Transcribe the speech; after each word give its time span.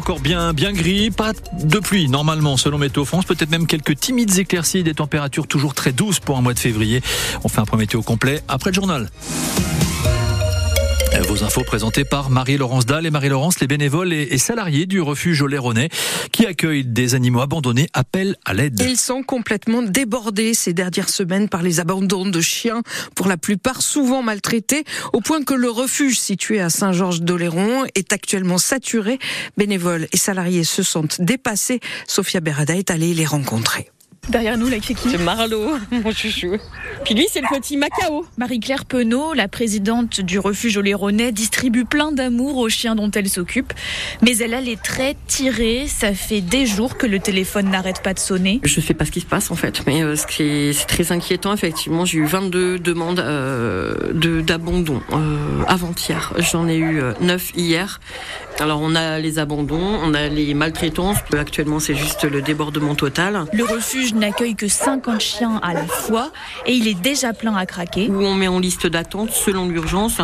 encore 0.00 0.20
bien, 0.20 0.54
gris, 0.54 1.10
pas 1.10 1.32
de 1.62 1.78
pluie 1.78 2.08
normalement 2.08 2.56
selon 2.56 2.78
Météo 2.78 3.04
France, 3.04 3.26
peut-être 3.26 3.50
même 3.50 3.66
quelques 3.66 4.00
timides 4.00 4.38
éclaircies, 4.38 4.82
des 4.82 4.94
températures 4.94 5.46
toujours 5.46 5.74
très 5.74 5.92
douces 5.92 6.20
pour 6.20 6.38
un 6.38 6.40
mois 6.40 6.54
de 6.54 6.58
février. 6.58 7.02
On 7.44 7.50
fait 7.50 7.60
un 7.60 7.66
point 7.66 7.78
météo 7.78 8.00
complet 8.00 8.42
après 8.48 8.70
le 8.70 8.76
journal. 8.76 9.10
Vos 11.26 11.44
infos 11.44 11.64
présentées 11.64 12.04
par 12.04 12.30
Marie-Laurence 12.30 12.86
Dalle 12.86 13.06
et 13.06 13.10
Marie-Laurence, 13.10 13.60
les 13.60 13.66
bénévoles 13.66 14.12
et 14.12 14.38
salariés 14.38 14.86
du 14.86 15.00
refuge 15.00 15.42
Oléronais 15.42 15.88
qui 16.32 16.46
accueillent 16.46 16.84
des 16.84 17.14
animaux 17.14 17.40
abandonnés 17.40 17.88
appellent 17.92 18.36
à 18.44 18.54
l'aide. 18.54 18.80
Ils 18.80 18.96
sont 18.96 19.22
complètement 19.22 19.82
débordés 19.82 20.54
ces 20.54 20.72
dernières 20.72 21.08
semaines 21.08 21.48
par 21.48 21.62
les 21.62 21.78
abandons 21.78 22.26
de 22.26 22.40
chiens, 22.40 22.82
pour 23.14 23.28
la 23.28 23.36
plupart 23.36 23.82
souvent 23.82 24.22
maltraités, 24.22 24.84
au 25.12 25.20
point 25.20 25.42
que 25.42 25.54
le 25.54 25.70
refuge 25.70 26.18
situé 26.18 26.60
à 26.60 26.70
Saint-Georges-d'Oléron 26.70 27.84
est 27.94 28.12
actuellement 28.12 28.58
saturé. 28.58 29.18
Bénévoles 29.56 30.08
et 30.12 30.16
salariés 30.16 30.64
se 30.64 30.82
sentent 30.82 31.20
dépassés. 31.20 31.80
Sophia 32.06 32.40
Berada 32.40 32.76
est 32.76 32.90
allée 32.90 33.14
les 33.14 33.26
rencontrer. 33.26 33.90
Derrière 34.30 34.56
nous, 34.56 34.68
là, 34.68 34.76
c'est 34.80 34.94
qui 34.94 35.10
C'est 35.10 35.18
Marlo, 35.18 35.76
mon 35.90 36.12
chouchou. 36.12 36.56
Puis 37.04 37.14
lui, 37.14 37.26
c'est 37.28 37.40
le 37.40 37.48
petit 37.58 37.76
Macao. 37.76 38.24
Marie-Claire 38.38 38.84
Penaud, 38.84 39.34
la 39.34 39.48
présidente 39.48 40.20
du 40.20 40.38
refuge 40.38 40.76
Oléronais, 40.76 41.32
distribue 41.32 41.84
plein 41.84 42.12
d'amour 42.12 42.58
aux 42.58 42.68
chiens 42.68 42.94
dont 42.94 43.10
elle 43.10 43.28
s'occupe. 43.28 43.72
Mais 44.22 44.36
elle 44.38 44.54
a 44.54 44.60
les 44.60 44.76
traits 44.76 45.16
tirés. 45.26 45.86
Ça 45.88 46.14
fait 46.14 46.40
des 46.40 46.64
jours 46.64 46.96
que 46.96 47.06
le 47.06 47.18
téléphone 47.18 47.70
n'arrête 47.70 48.02
pas 48.02 48.14
de 48.14 48.20
sonner. 48.20 48.60
Je 48.62 48.80
sais 48.80 48.94
pas 48.94 49.04
ce 49.04 49.10
qui 49.10 49.20
se 49.20 49.26
passe, 49.26 49.50
en 49.50 49.56
fait. 49.56 49.82
Mais 49.86 50.02
euh, 50.02 50.14
c'est 50.14 50.86
très 50.86 51.10
inquiétant, 51.10 51.52
effectivement. 51.52 52.04
J'ai 52.04 52.18
eu 52.18 52.26
22 52.26 52.78
demandes 52.78 53.18
euh, 53.18 54.12
d'abandon 54.42 55.02
euh, 55.12 55.64
avant-hier. 55.66 56.34
J'en 56.38 56.68
ai 56.68 56.76
eu 56.76 57.02
9 57.20 57.50
hier. 57.56 58.00
Alors, 58.60 58.80
on 58.82 58.94
a 58.94 59.18
les 59.18 59.38
abandons, 59.38 59.80
on 60.02 60.12
a 60.12 60.28
les 60.28 60.52
maltraitances. 60.52 61.16
Actuellement, 61.32 61.80
c'est 61.80 61.94
juste 61.94 62.24
le 62.24 62.42
débordement 62.42 62.94
total. 62.94 63.46
Le 63.54 63.64
refuge 63.64 64.12
n'accueille 64.12 64.54
que 64.54 64.68
50 64.68 65.18
chiens 65.18 65.58
à 65.62 65.72
la 65.72 65.86
fois 65.86 66.30
et 66.66 66.74
il 66.74 66.86
est 66.86 67.00
déjà 67.00 67.32
plein 67.32 67.56
à 67.56 67.64
craquer. 67.64 68.08
Ou 68.10 68.22
on 68.22 68.34
met 68.34 68.48
en 68.48 68.58
liste 68.58 68.86
d'attente 68.86 69.30
selon 69.30 69.66
l'urgence, 69.66 70.18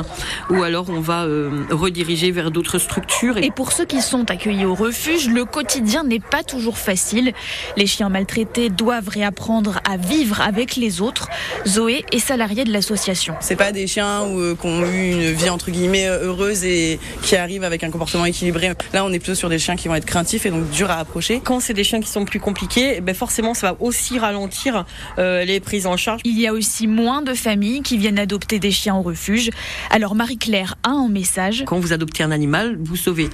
ou 0.51 0.63
alors 0.63 0.91
on 0.91 1.01
va 1.01 1.25
euh, 1.25 1.65
rediriger 1.71 2.31
vers 2.31 2.51
d'autres 2.51 2.79
structures. 2.79 3.39
Et 3.39 3.51
pour 3.51 3.73
ceux 3.73 3.87
qui 3.87 4.03
sont 4.03 4.31
accueillis 4.31 4.67
au 4.67 4.75
refuge, 4.75 5.31
le 5.31 5.47
quotidien 5.47 6.05
n'est 6.05 6.21
pas 6.21 6.43
toujours 6.43 6.77
facile. 6.77 7.33
Les 7.79 7.87
chiens 7.87 8.11
maltraités 8.11 8.69
doivent 8.69 9.09
réapprendre 9.09 9.81
à 9.91 9.97
vivre 9.97 10.43
avec 10.43 10.77
les 10.77 11.01
autres. 11.01 11.31
Zoé 11.67 12.05
est 12.13 12.19
salariée 12.19 12.65
de 12.65 12.73
l'association. 12.73 13.35
C'est 13.41 13.57
pas 13.57 13.73
des 13.73 13.87
chiens 13.87 14.25
euh, 14.27 14.55
qui 14.55 14.67
ont 14.67 14.85
eu 14.85 15.13
une 15.13 15.33
vie 15.33 15.49
entre 15.49 15.71
guillemets 15.71 16.07
euh, 16.07 16.27
heureuse 16.27 16.65
et 16.67 17.01
qui 17.23 17.35
arrivent 17.35 17.65
avec 17.65 17.83
un 17.83 17.91
comportement 17.91 18.26
équilibré. 18.27 18.73
Là, 18.93 19.05
on 19.05 19.13
est 19.13 19.19
plutôt 19.19 19.35
sur 19.35 19.49
des 19.49 19.59
chiens 19.59 19.77
qui 19.77 19.89
vont 19.89 19.95
être 19.95 20.05
craintifs 20.05 20.47
et 20.47 20.51
donc 20.51 20.69
durs 20.71 20.91
à 20.91 20.99
approcher. 20.99 21.41
Quand 21.43 21.61
c'est 21.61 21.75
des 21.75 21.85
chiens 21.85 22.01
qui 22.01 22.09
sont 22.09 22.25
plus 22.25 22.41
compliqués, 22.41 22.95
eh 22.97 23.01
ben 23.01 23.15
forcément, 23.15 23.55
ça 23.55 23.73
va 23.73 23.77
aussi 23.81 24.19
ralentir 24.19 24.85
les 25.19 25.61
prises 25.61 25.87
en 25.87 25.97
charge. 25.97 26.21
Il 26.25 26.39
y 26.39 26.47
a 26.47 26.53
aussi 26.53 26.87
moins 26.87 27.23
de 27.23 27.35
familles 27.35 27.83
qui 27.83 27.97
viennent 27.99 28.19
adopter 28.19 28.59
des 28.59 28.71
chiens 28.71 28.97
au 28.97 29.03
refuge. 29.03 29.51
Alors 29.91 30.15
Marie-Claire 30.15 30.77
a 30.83 30.91
un 30.91 31.09
message. 31.09 31.65
Quand 31.67 31.79
vous 31.79 31.93
adoptez 31.93 32.23
un 32.23 32.31
animal, 32.31 32.77
vous 32.81 32.97
sauvez 32.97 33.31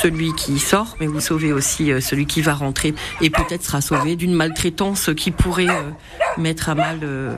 celui 0.00 0.34
qui 0.34 0.58
sort, 0.58 0.96
mais 1.00 1.06
vous 1.06 1.20
sauvez 1.20 1.52
aussi 1.52 1.92
euh, 1.92 2.00
celui 2.00 2.26
qui 2.26 2.42
va 2.42 2.54
rentrer 2.54 2.94
et 3.20 3.30
peut-être 3.30 3.62
sera 3.62 3.80
sauvé 3.80 4.16
d'une 4.16 4.34
maltraitance 4.34 5.10
qui 5.16 5.30
pourrait 5.30 5.68
euh, 5.68 5.90
mettre 6.38 6.68
à 6.68 6.74
mal 6.74 7.00
euh, 7.02 7.34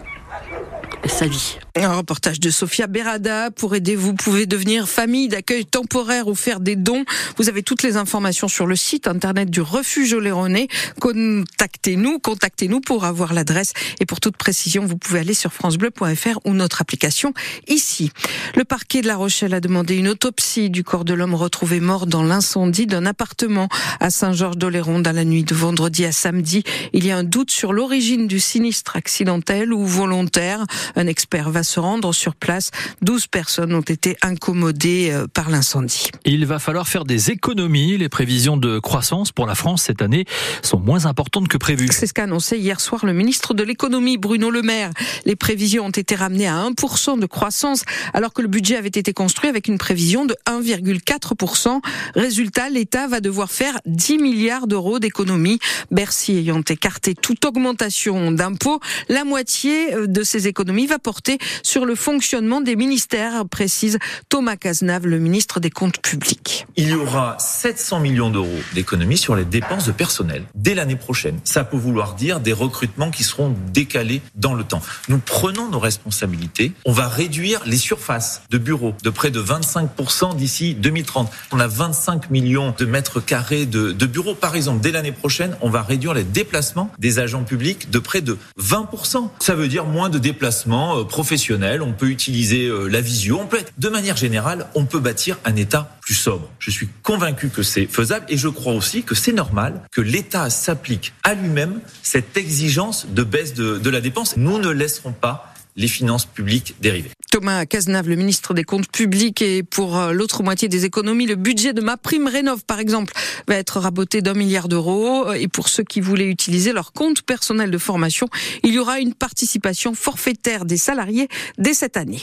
sa 1.23 1.29
vie. 1.29 1.59
Un 1.75 1.97
reportage 1.97 2.39
de 2.39 2.51
Sofia 2.51 2.87
Berada. 2.87 3.51
Pour 3.51 3.75
aider, 3.75 3.97
vous 3.97 4.13
pouvez 4.13 4.47
devenir 4.47 4.89
famille 4.89 5.29
d'accueil 5.29 5.65
temporaire 5.65 6.29
ou 6.29 6.35
faire 6.35 6.61
des 6.61 6.77
dons. 6.77 7.05
Vous 7.39 7.49
avez 7.49 7.63
toutes 7.63 7.83
les 7.83 7.97
informations 7.97 8.47
sur 8.47 8.67
le 8.67 8.77
site 8.77 9.07
internet 9.07 9.49
du 9.49 9.61
refuge 9.61 10.13
Oléronais. 10.13 10.69
Contactez-nous, 11.01 12.19
contactez-nous 12.19 12.81
pour 12.81 13.05
avoir 13.05 13.33
l'adresse. 13.33 13.73
Et 14.01 14.07
pour 14.07 14.21
toute 14.21 14.37
précision, 14.37 14.85
vous 14.85 14.99
pouvez 14.99 15.21
aller 15.21 15.33
sur 15.33 15.53
francebleu.fr 15.53 16.41
ou 16.45 16.53
notre 16.53 16.83
application 16.83 17.33
ici. 17.69 18.11
Le 18.55 18.65
parquet 18.65 19.01
de 19.01 19.07
La 19.07 19.17
Rochelle 19.17 19.55
a 19.55 19.61
demandé 19.61 19.97
une 19.97 20.09
autopsie 20.09 20.69
du 20.69 20.85
corps 20.85 21.05
de 21.05 21.15
l'homme 21.15 21.35
retrouvé 21.35 21.81
mort 21.81 22.07
dans 22.07 22.23
l'incendie 22.23 22.87
d'un 22.87 23.07
appartement 23.07 23.69
à 23.99 24.11
Saint-Georges-d'Oléron 24.11 24.99
dans 24.99 25.15
la 25.15 25.25
nuit 25.25 25.45
de 25.45 25.55
vendredi 25.55 26.05
à 26.05 26.13
samedi. 26.13 26.65
Il 26.93 27.07
y 27.07 27.13
a 27.13 27.17
un 27.17 27.25
doute 27.25 27.51
sur 27.51 27.73
l'origine 27.73 28.27
du 28.27 28.41
sinistre 28.41 28.97
accidentel 28.97 29.73
ou 29.73 29.87
volontaire. 29.87 30.67
Un 30.97 31.07
expert 31.13 31.51
va 31.51 31.63
se 31.63 31.79
rendre 31.79 32.13
sur 32.13 32.35
place. 32.35 32.71
12 33.03 33.29
personnes 33.29 33.75
ont 33.75 33.83
été 33.83 34.17
incommodées 34.23 35.11
euh, 35.13 35.27
par 35.33 35.51
l'incendie. 35.51 36.11
Il 36.25 36.47
va 36.47 36.59
falloir 36.59 36.89
faire 36.89 37.05
des 37.05 37.31
économies. 37.31 37.99
Les 37.99 38.09
prévisions 38.09 38.57
de 38.57 38.79
croissance 38.79 39.31
pour 39.31 39.47
la 39.47 39.55
France 39.55 39.85
cette 39.85 40.03
année 40.03 40.25
sont 40.63 40.81
moins 40.81 41.07
importantes 41.07 41.49
que 41.49 41.59
prévues. 41.59 41.89
C'est 41.93 42.07
ce 42.07 42.15
qu'a 42.15 42.25
annoncé 42.25 42.59
hier 42.59 42.81
soir 42.81 43.05
le 43.07 43.13
ministre 43.13 43.55
de 43.55 43.63
l'économie 43.63 44.17
Bruno 44.17 44.51
Le 44.51 44.63
Maire. 44.63 44.91
Les 45.27 45.37
prévisions 45.37 45.85
ont 45.85 45.91
été 45.91 46.15
ramenées 46.15 46.49
à 46.49 46.55
1% 46.55 47.21
de 47.21 47.27
croissance 47.27 47.85
alors 48.15 48.33
que 48.33 48.43
le 48.43 48.49
budget 48.49 48.77
avait 48.77 48.89
été 48.89 49.13
construit 49.13 49.51
avec 49.51 49.69
une 49.69 49.79
prévision 49.79 50.25
de 50.25 50.35
1,4%. 50.47 51.81
Résultat, 52.15 52.71
l'État 52.71 53.07
va 53.07 53.21
devoir 53.21 53.51
faire 53.51 53.79
10 53.87 54.19
milliards 54.19 54.67
d'euros 54.67 54.99
d'économies. 54.99 55.59
Bercy 55.91 56.39
ayant 56.39 56.63
écarté 56.63 57.15
toute 57.15 57.45
augmentation 57.45 58.33
d'impôts, 58.33 58.81
la 59.09 59.25
moitié 59.25 59.95
euh, 59.95 60.07
de 60.07 60.23
ces 60.23 60.49
économies 60.49 60.87
va 60.87 60.99
porter 61.03 61.39
sur 61.63 61.85
le 61.85 61.95
fonctionnement 61.95 62.61
des 62.61 62.77
ministères, 62.77 63.45
précise 63.47 63.99
Thomas 64.29 64.57
Cazenave, 64.57 65.07
le 65.07 65.19
ministre 65.19 65.61
des 65.61 65.71
Comptes 65.71 66.01
publics. 66.01 66.67
Il 66.77 66.89
y 66.89 66.95
aura 66.95 67.37
700 67.39 68.01
millions 68.01 68.31
d'euros 68.31 68.49
d'économies 68.75 69.19
sur 69.19 69.37
les 69.37 69.45
dépenses 69.45 69.87
de 69.87 69.93
personnel 69.93 70.45
dès 70.55 70.75
l'année 70.75 70.97
prochaine. 70.97 71.39
Ça 71.45 71.65
peut 71.65 71.77
vouloir 71.77 72.15
dire 72.15 72.41
des 72.41 72.53
recrutements 72.53 73.11
qui 73.11 73.25
seront 73.25 73.55
décalés 73.73 74.23
dans 74.35 74.55
le 74.55 74.65
temps. 74.65 74.83
Nous 75.09 75.19
prenons 75.19 75.69
nos 75.69 75.79
responsabilités. 75.79 76.73
On 76.85 76.93
va 76.93 77.09
réduire 77.09 77.63
les 77.67 77.77
surfaces 77.77 78.43
de 78.51 78.59
bureaux 78.59 78.95
de 79.03 79.11
près 79.11 79.31
de 79.31 79.43
25% 79.43 80.37
d'ici 80.37 80.75
2030. 80.75 81.31
On 81.53 81.61
a 81.61 81.67
25 81.67 82.31
millions 82.31 82.75
de 82.77 82.85
mètres 82.85 83.21
carrés 83.21 83.67
de, 83.67 83.93
de 83.93 84.07
bureaux. 84.07 84.35
Par 84.35 84.57
exemple, 84.57 84.81
dès 84.81 84.93
l'année 84.93 85.13
prochaine, 85.13 85.57
on 85.61 85.71
va 85.71 85.83
réduire 85.83 86.15
les 86.15 86.25
déplacements 86.25 86.91
des 86.99 87.19
agents 87.19 87.45
publics 87.45 87.91
de 87.91 87.99
près 87.99 88.21
de 88.21 88.39
20%. 88.59 89.29
Ça 89.41 89.55
veut 89.55 89.69
dire 89.69 89.85
moins 89.85 90.09
de 90.09 90.19
déplacements 90.19 90.82
euh, 90.83 91.05
professionnels. 91.05 91.83
On 91.83 91.93
peut 91.93 92.09
utiliser 92.09 92.67
euh, 92.67 92.89
la 92.89 93.01
visio. 93.01 93.39
On 93.41 93.47
peut 93.47 93.59
être, 93.59 93.73
de 93.79 93.89
manière 93.89 94.17
générale, 94.17 94.67
on 94.75 94.85
peut 94.85 95.01
bâtir 95.01 95.39
un 95.45 95.57
État 95.57 95.97
plus 96.01 96.15
sobre. 96.15 96.51
Je 96.59 96.71
suis 96.71 96.89
convaincu 97.03 97.49
que 97.49 97.63
c'est 97.63 97.87
faisable 97.87 98.27
et 98.29 98.37
je 98.37 98.49
crois 98.49 98.75
aussi 98.75 99.03
que 99.03 99.15
c'est 99.15 99.33
normal 99.33 99.81
que 99.91 100.01
l'État 100.01 100.51
s'applique 100.51 101.13
à 101.23 101.35
lui-même 101.35 101.81
cette 102.03 102.37
exigence 102.37 103.07
de 103.09 103.23
baisse 103.23 103.55
de, 103.55 103.79
de 103.79 103.91
la 103.91 104.01
dépense. 104.01 104.37
Nous 104.37 104.59
ne 104.59 104.71
laisserons 104.71 105.13
pas 105.13 105.55
les 105.77 105.89
finances 105.89 106.27
publiques 106.27 106.75
dériver. 106.81 107.11
Thomas 107.33 107.65
Cazenave, 107.65 108.11
le 108.11 108.17
ministre 108.17 108.53
des 108.53 108.63
Comptes 108.63 108.93
publics, 108.93 109.41
et 109.41 109.63
pour 109.63 109.99
euh, 109.99 110.13
l'autre 110.13 110.43
moitié 110.43 110.69
des 110.69 110.85
économies, 110.85 111.25
le 111.25 111.35
budget 111.35 111.73
de 111.73 111.81
ma 111.81 111.97
prime 111.97 112.27
rénov, 112.27 112.63
par 112.67 112.79
exemple, 112.79 113.15
va 113.49 113.55
être 113.55 113.81
raboté 113.81 114.21
d'un 114.21 114.35
milliard 114.35 114.69
d'euros. 114.69 115.33
Et 115.33 115.49
pour 115.49 115.71
ceux 115.71 115.83
qui 115.83 116.03
voulaient 116.03 116.29
utiliser 116.29 116.75
leur 116.75 116.93
compte 116.93 117.23
personnel 117.23 117.71
de 117.71 117.79
formation, 117.79 118.29
il 118.63 118.75
y 118.75 118.79
aura 118.79 119.01
une 119.01 119.15
participation 119.15 119.95
forfaitaire 119.95 120.67
des 120.67 120.77
salariés 120.77 121.29
dès 121.57 121.73
cette 121.73 121.97
année. 121.97 122.23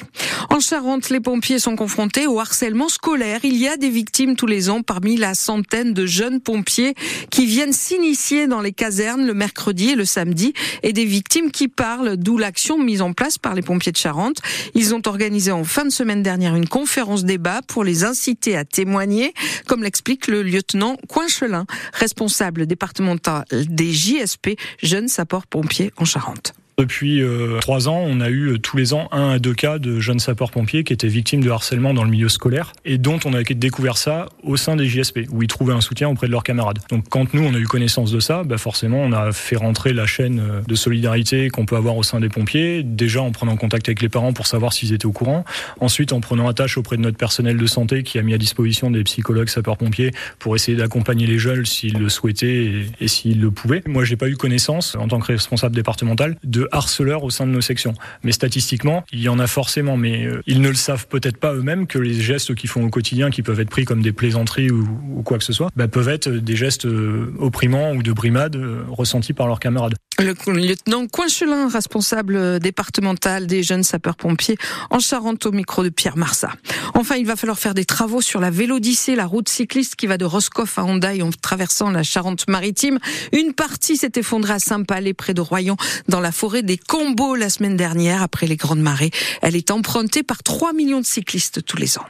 En 0.51 0.59
Charente, 0.59 1.09
les 1.09 1.19
pompiers 1.19 1.57
sont 1.57 1.75
confrontés 1.75 2.27
au 2.27 2.39
harcèlement 2.39 2.87
scolaire. 2.87 3.39
Il 3.43 3.57
y 3.57 3.67
a 3.67 3.77
des 3.77 3.89
victimes 3.89 4.35
tous 4.35 4.45
les 4.45 4.69
ans 4.69 4.83
parmi 4.83 5.17
la 5.17 5.33
centaine 5.33 5.91
de 5.95 6.05
jeunes 6.05 6.39
pompiers 6.39 6.93
qui 7.31 7.47
viennent 7.47 7.73
s'initier 7.73 8.45
dans 8.45 8.61
les 8.61 8.73
casernes 8.73 9.25
le 9.25 9.33
mercredi 9.33 9.89
et 9.89 9.95
le 9.95 10.05
samedi, 10.05 10.53
et 10.83 10.93
des 10.93 11.05
victimes 11.05 11.49
qui 11.49 11.67
parlent, 11.67 12.15
d'où 12.15 12.37
l'action 12.37 12.77
mise 12.77 13.01
en 13.01 13.13
place 13.13 13.39
par 13.39 13.55
les 13.55 13.63
pompiers 13.63 13.91
de 13.91 13.97
Charente. 13.97 14.37
Ils 14.75 14.93
ont 14.93 14.98
organisé 15.07 15.51
en 15.51 15.63
fin 15.63 15.85
de 15.85 15.89
semaine 15.89 16.23
dernière 16.23 16.55
une 16.55 16.67
conférence 16.67 17.23
débat 17.23 17.61
pour 17.67 17.83
les 17.83 18.03
inciter 18.03 18.55
à 18.55 18.65
témoigner, 18.65 19.33
comme 19.67 19.83
l'explique 19.83 20.27
le 20.27 20.43
lieutenant 20.43 20.95
Coinchelin, 21.07 21.65
responsable 21.93 22.65
départemental 22.65 23.45
des 23.51 23.91
JSP, 23.91 24.51
jeunes 24.81 25.07
sapeurs-pompiers 25.07 25.91
en 25.97 26.05
Charente. 26.05 26.53
Depuis 26.79 27.21
euh, 27.21 27.59
trois 27.59 27.89
ans, 27.89 28.01
on 28.07 28.21
a 28.21 28.29
eu 28.29 28.53
euh, 28.53 28.57
tous 28.57 28.77
les 28.77 28.93
ans 28.93 29.09
un 29.11 29.31
à 29.31 29.39
deux 29.39 29.53
cas 29.53 29.79
de 29.79 29.99
jeunes 29.99 30.19
sapeurs-pompiers 30.19 30.85
qui 30.85 30.93
étaient 30.93 31.09
victimes 31.09 31.43
de 31.43 31.49
harcèlement 31.49 31.93
dans 31.93 32.05
le 32.05 32.09
milieu 32.09 32.29
scolaire 32.29 32.71
et 32.85 32.97
dont 32.97 33.19
on 33.25 33.33
a 33.33 33.43
découvert 33.43 33.97
ça 33.97 34.29
au 34.43 34.55
sein 34.55 34.77
des 34.77 34.85
JSP, 34.85 35.27
où 35.29 35.43
ils 35.43 35.49
trouvaient 35.49 35.73
un 35.73 35.81
soutien 35.81 36.07
auprès 36.07 36.27
de 36.27 36.31
leurs 36.31 36.43
camarades. 36.43 36.79
Donc 36.89 37.03
quand 37.09 37.33
nous, 37.33 37.43
on 37.43 37.53
a 37.53 37.57
eu 37.57 37.65
connaissance 37.65 38.13
de 38.13 38.21
ça, 38.21 38.45
bah 38.45 38.57
forcément, 38.57 39.01
on 39.01 39.11
a 39.11 39.33
fait 39.33 39.57
rentrer 39.57 39.91
la 39.91 40.05
chaîne 40.05 40.39
euh, 40.39 40.61
de 40.65 40.73
solidarité 40.73 41.49
qu'on 41.49 41.65
peut 41.65 41.75
avoir 41.75 41.97
au 41.97 42.03
sein 42.03 42.21
des 42.21 42.29
pompiers, 42.29 42.81
déjà 42.81 43.21
en 43.21 43.33
prenant 43.33 43.57
contact 43.57 43.89
avec 43.89 44.01
les 44.01 44.07
parents 44.07 44.31
pour 44.31 44.47
savoir 44.47 44.71
s'ils 44.71 44.93
étaient 44.93 45.05
au 45.05 45.11
courant, 45.11 45.43
ensuite 45.81 46.13
en 46.13 46.21
prenant 46.21 46.47
attache 46.47 46.77
auprès 46.77 46.95
de 46.95 47.01
notre 47.01 47.17
personnel 47.17 47.57
de 47.57 47.65
santé 47.65 48.03
qui 48.03 48.19
a 48.19 48.21
mis 48.21 48.33
à 48.33 48.37
disposition 48.37 48.89
des 48.89 49.03
psychologues 49.03 49.49
sapeurs-pompiers 49.49 50.11
pour 50.39 50.55
essayer 50.55 50.77
d'accompagner 50.77 51.27
les 51.27 51.39
jeunes 51.39 51.65
s'ils 51.65 51.97
le 51.97 52.07
souhaitaient 52.07 52.63
et, 52.63 52.85
et 53.01 53.09
s'ils 53.09 53.41
le 53.41 53.51
pouvaient. 53.51 53.83
Moi, 53.85 54.05
j'ai 54.05 54.15
pas 54.15 54.29
eu 54.29 54.37
connaissance, 54.37 54.95
en 54.95 55.09
tant 55.09 55.19
que 55.19 55.27
responsable 55.27 55.75
départemental, 55.75 56.37
de 56.45 56.68
harceleurs 56.71 57.23
au 57.23 57.29
sein 57.29 57.45
de 57.45 57.51
nos 57.51 57.61
sections. 57.61 57.93
Mais 58.23 58.31
statistiquement, 58.31 59.03
il 59.11 59.21
y 59.21 59.29
en 59.29 59.39
a 59.39 59.47
forcément, 59.47 59.97
mais 59.97 60.25
euh, 60.25 60.41
ils 60.47 60.61
ne 60.61 60.69
le 60.69 60.75
savent 60.75 61.07
peut-être 61.07 61.37
pas 61.37 61.53
eux-mêmes 61.53 61.87
que 61.87 61.99
les 61.99 62.13
gestes 62.13 62.55
qu'ils 62.55 62.69
font 62.69 62.83
au 62.83 62.89
quotidien, 62.89 63.29
qui 63.29 63.41
peuvent 63.41 63.59
être 63.59 63.69
pris 63.69 63.85
comme 63.85 64.01
des 64.01 64.11
plaisanteries 64.11 64.71
ou, 64.71 65.21
quoi 65.23 65.37
que 65.37 65.43
ce 65.43 65.53
soit, 65.53 65.69
bah, 65.75 65.87
peuvent 65.87 66.09
être 66.09 66.29
des 66.29 66.55
gestes 66.55 66.85
euh, 66.85 67.33
opprimants 67.39 67.93
ou 67.93 68.03
de 68.03 68.11
brimade 68.11 68.55
euh, 68.55 68.83
ressentis 68.89 69.33
par 69.33 69.47
leurs 69.47 69.59
camarades. 69.59 69.95
Le 70.19 70.33
lieutenant 70.51 71.07
Coinchelin, 71.07 71.69
responsable 71.69 72.59
départemental 72.59 73.47
des 73.47 73.63
jeunes 73.63 73.83
sapeurs-pompiers 73.83 74.57
en 74.89 74.99
Charente 74.99 75.45
au 75.45 75.53
micro 75.53 75.81
de 75.81 75.87
Pierre 75.87 76.17
Marsat. 76.17 76.51
Enfin, 76.93 77.15
il 77.15 77.25
va 77.25 77.37
falloir 77.37 77.57
faire 77.57 77.73
des 77.73 77.85
travaux 77.85 78.19
sur 78.19 78.41
la 78.41 78.49
Vélodyssée, 78.49 79.15
la 79.15 79.25
route 79.25 79.47
cycliste 79.47 79.95
qui 79.95 80.07
va 80.07 80.17
de 80.17 80.25
Roscoff 80.25 80.77
à 80.77 80.83
Hondaï 80.83 81.21
en 81.21 81.29
traversant 81.29 81.89
la 81.89 82.03
Charente-Maritime. 82.03 82.99
Une 83.31 83.53
partie 83.53 83.95
s'est 83.95 84.11
effondrée 84.15 84.53
à 84.53 84.59
Saint-Palais 84.59 85.13
près 85.13 85.33
de 85.33 85.39
Royan 85.39 85.77
dans 86.09 86.19
la 86.19 86.33
forêt 86.33 86.63
des 86.63 86.77
Combos 86.77 87.35
la 87.35 87.49
semaine 87.49 87.77
dernière 87.77 88.21
après 88.21 88.45
les 88.45 88.57
grandes 88.57 88.81
marées. 88.81 89.11
Elle 89.41 89.55
est 89.55 89.71
empruntée 89.71 90.23
par 90.23 90.43
3 90.43 90.73
millions 90.73 90.99
de 90.99 91.05
cyclistes 91.05 91.63
tous 91.63 91.77
les 91.77 91.97
ans. 91.97 92.05